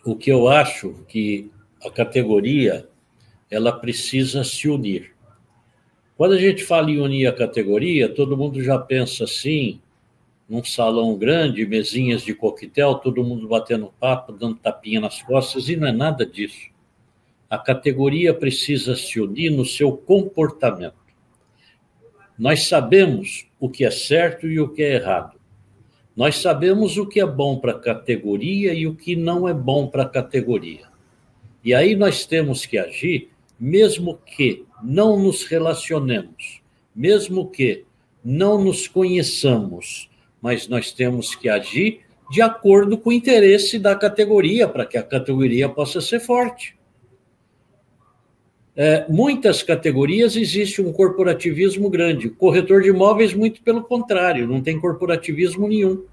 [0.04, 1.52] o que eu acho que
[1.84, 2.88] a categoria
[3.50, 5.14] ela precisa se unir.
[6.18, 9.80] Quando a gente fala em unir a categoria, todo mundo já pensa assim,
[10.48, 15.76] num salão grande, mesinhas de coquetel, todo mundo batendo papo, dando tapinha nas costas, e
[15.76, 16.70] não é nada disso.
[17.50, 20.96] A categoria precisa se unir no seu comportamento.
[22.40, 25.38] Nós sabemos o que é certo e o que é errado.
[26.16, 29.88] Nós sabemos o que é bom para a categoria e o que não é bom
[29.88, 30.88] para a categoria.
[31.62, 36.62] E aí nós temos que agir, mesmo que não nos relacionemos,
[36.96, 37.84] mesmo que
[38.24, 40.10] não nos conheçamos,
[40.42, 45.04] mas nós temos que agir de acordo com o interesse da categoria, para que a
[45.04, 46.79] categoria possa ser forte.
[48.82, 52.30] É, muitas categorias existe um corporativismo grande.
[52.30, 56.06] Corretor de imóveis, muito pelo contrário, não tem corporativismo nenhum.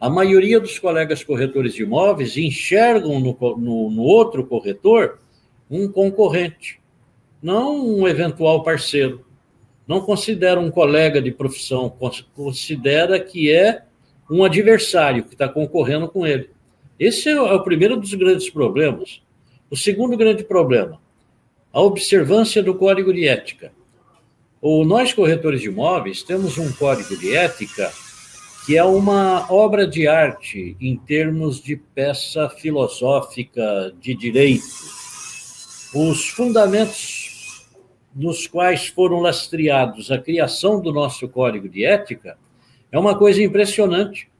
[0.00, 5.20] A maioria dos colegas corretores de imóveis enxergam no, no, no outro corretor
[5.70, 6.80] um concorrente,
[7.40, 9.24] não um eventual parceiro.
[9.86, 11.94] Não considera um colega de profissão,
[12.34, 13.84] considera que é
[14.28, 16.50] um adversário que está concorrendo com ele.
[16.98, 19.22] Esse é o primeiro dos grandes problemas.
[19.70, 21.03] O segundo grande problema,
[21.74, 23.72] a observância do código de ética.
[24.62, 27.92] O, nós, corretores de imóveis, temos um código de ética
[28.64, 34.64] que é uma obra de arte em termos de peça filosófica de direito.
[35.92, 37.66] Os fundamentos
[38.14, 42.38] nos quais foram lastreados a criação do nosso código de ética
[42.92, 44.30] é uma coisa impressionante.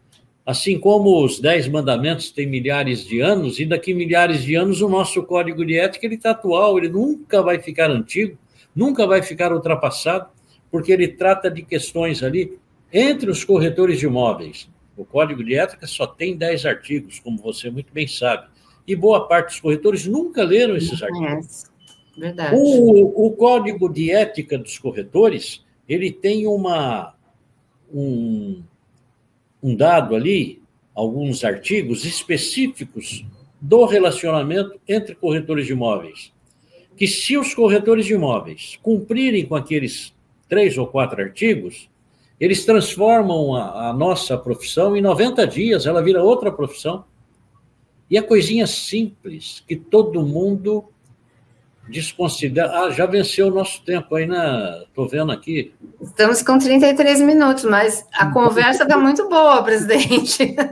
[0.46, 4.88] Assim como os Dez Mandamentos têm milhares de anos, e daqui milhares de anos o
[4.88, 8.36] nosso código de ética está atual, ele nunca vai ficar antigo,
[8.76, 10.28] nunca vai ficar ultrapassado,
[10.70, 12.58] porque ele trata de questões ali
[12.92, 14.68] entre os corretores de imóveis.
[14.96, 18.46] O código de ética só tem 10 artigos, como você muito bem sabe,
[18.86, 21.64] e boa parte dos corretores nunca leram esses artigos.
[22.16, 22.54] Verdade.
[22.54, 27.14] O, o código de ética dos corretores, ele tem uma,
[27.92, 28.62] um,
[29.64, 30.60] um dado ali,
[30.94, 33.24] alguns artigos específicos
[33.58, 36.30] do relacionamento entre corretores de imóveis.
[36.94, 40.14] Que se os corretores de imóveis cumprirem com aqueles
[40.50, 41.88] três ou quatro artigos,
[42.38, 47.06] eles transformam a, a, nossa profissão em 90 dias, ela vira outra profissão.
[48.10, 50.84] E é coisinha simples que todo mundo
[51.88, 52.70] desconsidera.
[52.70, 54.82] Ah, já venceu o nosso tempo aí, né?
[54.86, 55.72] Estou vendo aqui.
[56.00, 60.54] Estamos com 33 minutos, mas a conversa está muito boa, presidente.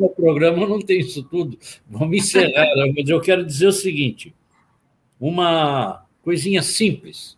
[0.00, 1.58] O programa não tem isso tudo.
[1.88, 4.34] Vamos encerrar, mas eu quero dizer o seguinte:
[5.20, 7.36] uma coisinha simples.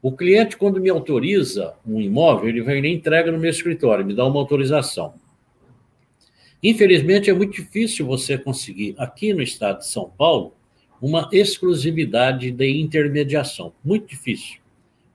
[0.00, 4.14] O cliente, quando me autoriza um imóvel, ele vem e entrega no meu escritório, me
[4.14, 5.14] dá uma autorização.
[6.62, 10.54] Infelizmente, é muito difícil você conseguir, aqui no estado de São Paulo,
[11.00, 13.72] uma exclusividade de intermediação.
[13.84, 14.58] Muito difícil.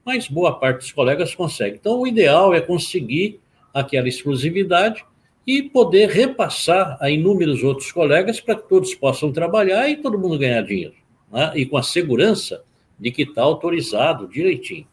[0.05, 1.77] Mas boa parte dos colegas consegue.
[1.79, 3.39] Então, o ideal é conseguir
[3.73, 5.03] aquela exclusividade
[5.45, 10.37] e poder repassar a inúmeros outros colegas para que todos possam trabalhar e todo mundo
[10.37, 10.95] ganhar dinheiro.
[11.31, 11.51] Né?
[11.55, 12.63] E com a segurança
[12.97, 14.87] de que está autorizado direitinho.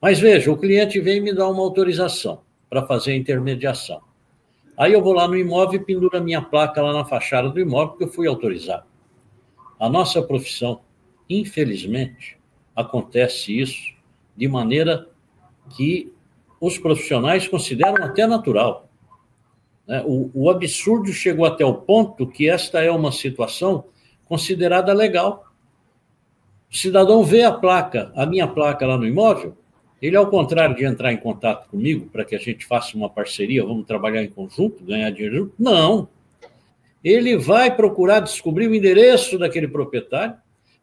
[0.00, 2.40] Mas veja, o cliente vem me dar uma autorização
[2.70, 4.00] para fazer a intermediação.
[4.76, 7.58] Aí eu vou lá no imóvel e penduro a minha placa lá na fachada do
[7.58, 8.84] imóvel, porque eu fui autorizado.
[9.78, 10.80] A nossa profissão,
[11.28, 12.36] infelizmente,
[12.74, 13.94] acontece isso
[14.36, 15.08] de maneira
[15.76, 16.12] que
[16.60, 18.88] os profissionais consideram até natural.
[19.86, 20.02] Né?
[20.06, 23.84] O, absurdo chegou até o ponto que esta é uma situação
[24.24, 25.46] considerada legal.
[26.70, 29.56] O cidadão vê a placa, a minha placa lá no imóvel,
[30.02, 33.64] ele, ao contrário de entrar em contato comigo para que a gente faça uma parceria,
[33.64, 36.08] vamos trabalhar em conjunto, ganhar dinheiro, não
[37.02, 40.34] ele vai procurar descobrir o endereço daquele proprietário,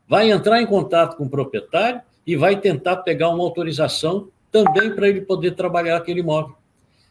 [0.07, 5.09] vai entrar em contato com o proprietário e vai tentar pegar uma autorização também para
[5.09, 6.55] ele poder trabalhar aquele imóvel.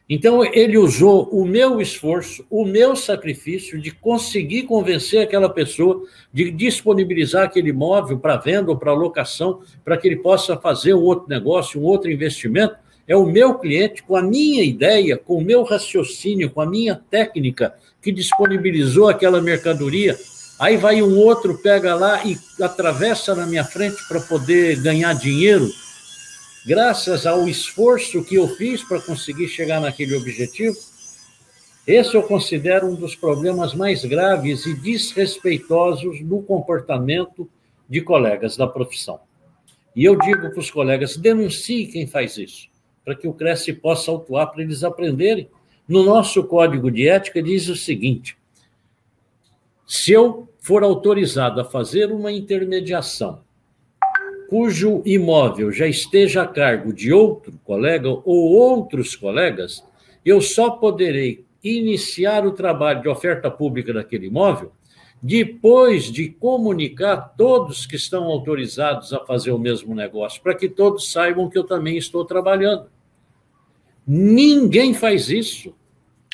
[0.09, 6.51] Então, ele usou o meu esforço, o meu sacrifício de conseguir convencer aquela pessoa de
[6.51, 11.27] disponibilizar aquele imóvel para venda ou para locação, para que ele possa fazer um outro
[11.29, 12.77] negócio, um outro investimento.
[13.09, 16.95] É o meu cliente, com a minha ideia, com o meu raciocínio, com a minha
[17.11, 17.75] técnica,
[18.05, 20.17] que disponibilizou aquela mercadoria.
[20.59, 25.69] Aí vai um outro, pega lá e atravessa na minha frente para poder ganhar dinheiro,
[26.67, 30.77] graças ao esforço que eu fiz para conseguir chegar naquele objetivo.
[31.87, 37.49] Esse eu considero um dos problemas mais graves e desrespeitosos no comportamento
[37.89, 39.21] de colegas da profissão.
[39.97, 42.69] E eu digo para os colegas: denuncie quem faz isso,
[43.05, 45.49] para que o Cresce possa autuar, para eles aprenderem
[45.89, 48.37] no nosso código de ética diz o seguinte:
[49.87, 53.43] Se eu for autorizado a fazer uma intermediação
[54.49, 59.85] cujo imóvel já esteja a cargo de outro colega ou outros colegas,
[60.25, 64.71] eu só poderei iniciar o trabalho de oferta pública daquele imóvel
[65.23, 71.11] depois de comunicar todos que estão autorizados a fazer o mesmo negócio, para que todos
[71.11, 72.91] saibam que eu também estou trabalhando.
[74.07, 75.75] Ninguém faz isso.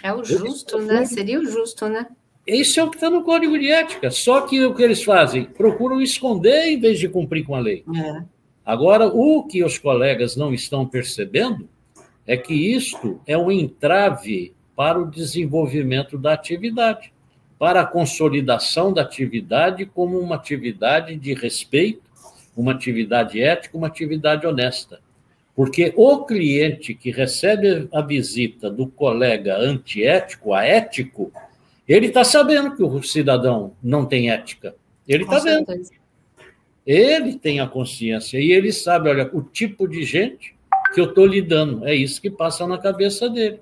[0.02, 1.04] É o justo, né?
[1.04, 2.06] Seria o justo, né?
[2.46, 4.10] Isso é o que está no código de ética.
[4.10, 5.44] Só que o que eles fazem?
[5.44, 7.84] Procuram esconder em vez de cumprir com a lei.
[7.94, 8.24] É.
[8.64, 11.68] Agora, o que os colegas não estão percebendo
[12.26, 17.12] é que isto é um entrave para o desenvolvimento da atividade,
[17.58, 22.10] para a consolidação da atividade como uma atividade de respeito,
[22.56, 25.00] uma atividade ética, uma atividade honesta.
[25.60, 31.30] Porque o cliente que recebe a visita do colega antiético, aético,
[31.86, 34.74] ele está sabendo que o cidadão não tem ética.
[35.06, 35.66] Ele está vendo.
[36.86, 40.56] Ele tem a consciência e ele sabe, olha, o tipo de gente
[40.94, 41.86] que eu estou lidando.
[41.86, 43.60] É isso que passa na cabeça dele.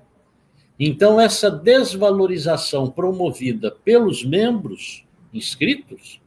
[0.79, 6.21] Então, essa desvalorização promovida pelos membros inscritos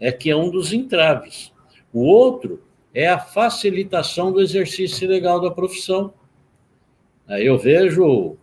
[0.00, 1.52] é que é um dos entraves.
[1.92, 2.62] O outro
[2.94, 6.12] é a facilitação do exercício legal da profissão.
[7.28, 8.36] Eu vejo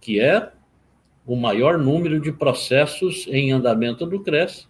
[0.00, 0.52] que é
[1.26, 4.68] o maior número de processos em andamento do CRES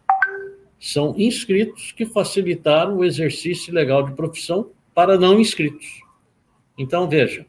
[0.79, 6.01] são inscritos que facilitaram o exercício legal de profissão para não inscritos.
[6.77, 7.47] Então, veja,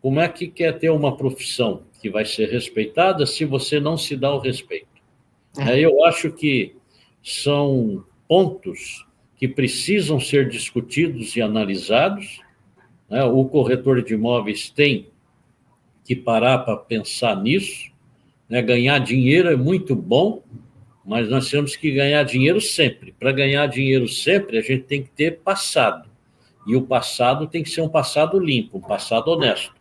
[0.00, 4.16] como é que quer ter uma profissão que vai ser respeitada se você não se
[4.16, 4.88] dá o respeito?
[5.58, 5.78] É.
[5.78, 6.76] Eu acho que
[7.22, 9.06] são pontos
[9.40, 12.42] que precisam ser discutidos e analisados.
[13.08, 13.24] Né?
[13.24, 15.08] O corretor de imóveis tem
[16.04, 17.90] que parar para pensar nisso.
[18.46, 18.60] Né?
[18.60, 20.42] Ganhar dinheiro é muito bom,
[21.02, 23.12] mas nós temos que ganhar dinheiro sempre.
[23.18, 26.06] Para ganhar dinheiro sempre, a gente tem que ter passado.
[26.66, 29.74] E o passado tem que ser um passado limpo, um passado honesto.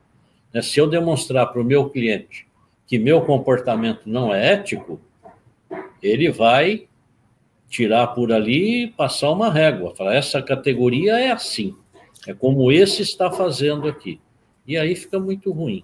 [0.54, 0.62] Né?
[0.62, 2.48] Se eu demonstrar para o meu cliente
[2.88, 5.02] que meu comportamento não é ético,
[6.02, 6.88] ele vai
[7.70, 9.96] tirar por ali e passar uma régua.
[9.96, 11.76] Falar, essa categoria é assim.
[12.28, 14.20] É como esse está fazendo aqui.
[14.68, 15.84] E aí fica muito ruim.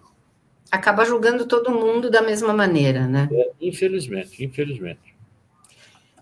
[0.72, 3.30] Acaba julgando todo mundo da mesma maneira, né?
[3.32, 5.16] É, infelizmente, infelizmente.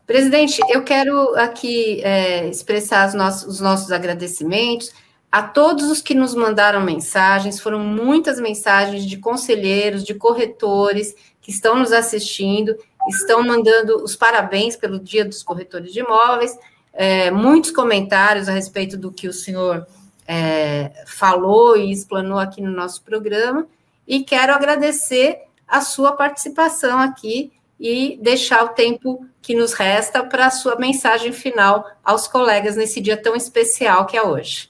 [0.05, 4.91] Presidente, eu quero aqui é, expressar os nossos, os nossos agradecimentos
[5.33, 11.49] a todos os que nos mandaram mensagens, foram muitas mensagens de conselheiros, de corretores que
[11.49, 12.77] estão nos assistindo,
[13.09, 16.57] estão mandando os parabéns pelo Dia dos Corretores de Imóveis,
[16.93, 19.85] é, muitos comentários a respeito do que o senhor
[20.27, 23.67] é, falou e explanou aqui no nosso programa,
[24.07, 30.45] e quero agradecer a sua participação aqui e deixar o tempo que nos resta para
[30.45, 34.69] a sua mensagem final aos colegas nesse dia tão especial que é hoje.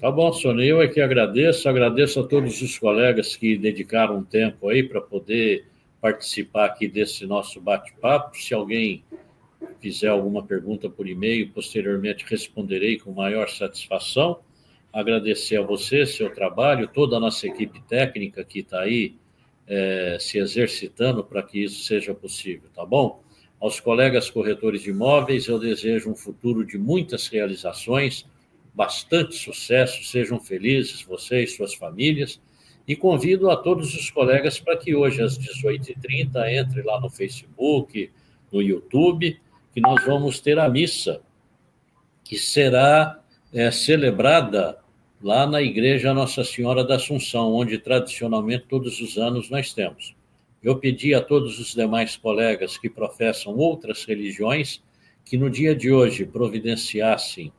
[0.00, 4.24] Tá bom, Sônia, eu é que agradeço, agradeço a todos os colegas que dedicaram um
[4.24, 5.64] tempo aí para poder
[6.02, 8.36] participar aqui desse nosso bate-papo.
[8.36, 9.04] Se alguém
[9.80, 14.40] fizer alguma pergunta por e-mail, posteriormente responderei com maior satisfação.
[14.92, 19.14] Agradecer a você, seu trabalho, toda a nossa equipe técnica que está aí
[19.64, 23.22] é, se exercitando para que isso seja possível, tá bom?
[23.60, 28.26] Aos colegas corretores de imóveis, eu desejo um futuro de muitas realizações,
[28.74, 32.40] bastante sucesso, sejam felizes vocês, suas famílias,
[32.92, 38.10] e convido a todos os colegas para que hoje, às 18h30, entre lá no Facebook,
[38.52, 39.40] no YouTube,
[39.72, 41.22] que nós vamos ter a missa,
[42.22, 43.18] que será
[43.50, 44.78] é, celebrada
[45.22, 50.14] lá na Igreja Nossa Senhora da Assunção, onde tradicionalmente todos os anos nós temos.
[50.62, 54.82] Eu pedi a todos os demais colegas que professam outras religiões
[55.24, 57.50] que no dia de hoje providenciassem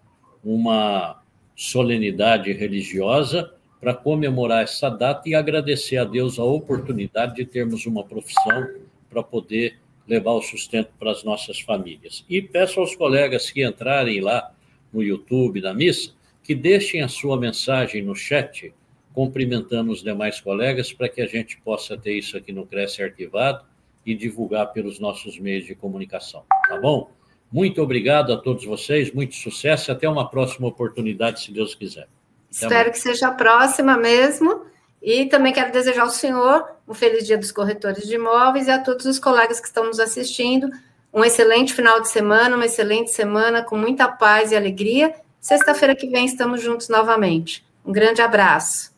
[0.44, 1.24] uma
[1.56, 3.52] solenidade religiosa
[3.84, 8.66] para comemorar essa data e agradecer a Deus a oportunidade de termos uma profissão
[9.10, 9.78] para poder
[10.08, 12.24] levar o sustento para as nossas famílias.
[12.30, 14.54] E peço aos colegas que entrarem lá
[14.92, 18.74] no YouTube da missa que deixem a sua mensagem no chat,
[19.14, 23.66] cumprimentando os demais colegas, para que a gente possa ter isso aqui no Cresce arquivado
[24.06, 27.12] e divulgar pelos nossos meios de comunicação, tá bom?
[27.52, 32.08] Muito obrigado a todos vocês, muito sucesso e até uma próxima oportunidade, se Deus quiser.
[32.56, 34.66] Até Espero que seja a próxima mesmo.
[35.02, 38.80] E também quero desejar ao senhor um feliz dia dos corretores de imóveis e a
[38.80, 40.70] todos os colegas que estão nos assistindo
[41.14, 46.08] um excelente final de semana, uma excelente semana com muita paz e alegria Sexta-feira que
[46.08, 47.66] vem estamos juntos novamente.
[47.86, 48.93] Um grande abraço.